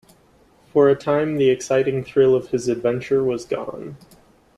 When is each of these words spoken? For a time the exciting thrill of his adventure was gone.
For 0.73 0.89
a 0.89 0.95
time 0.95 1.37
the 1.37 1.51
exciting 1.51 2.03
thrill 2.03 2.33
of 2.33 2.47
his 2.47 2.67
adventure 2.67 3.23
was 3.23 3.45
gone. 3.45 3.97